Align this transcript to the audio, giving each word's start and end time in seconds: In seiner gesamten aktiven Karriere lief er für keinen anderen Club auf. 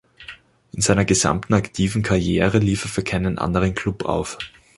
In 0.71 0.81
seiner 0.81 1.05
gesamten 1.05 1.53
aktiven 1.53 2.01
Karriere 2.01 2.57
lief 2.57 2.85
er 2.85 2.89
für 2.89 3.03
keinen 3.03 3.37
anderen 3.37 3.75
Club 3.75 4.03
auf. 4.03 4.39